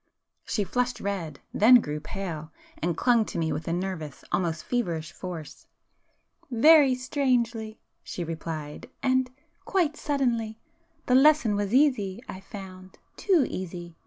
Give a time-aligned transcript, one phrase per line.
[0.45, 5.67] She flushed red,—then grew pale,—and clung to me with a nervous, almost feverish force.
[6.49, 10.57] "Very strangely!" she replied—"And—quite suddenly!
[11.05, 13.95] The lesson was easy, I found;—too easy!